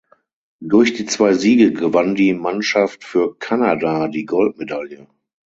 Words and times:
Durch 0.63 0.95
die 0.95 1.05
zwei 1.05 1.35
Siege 1.35 1.73
gewann 1.73 2.15
die 2.15 2.33
Mannschaft 2.33 3.03
für 3.03 3.37
Kanada 3.37 4.07
die 4.07 4.25
Goldmedaille. 4.25 5.07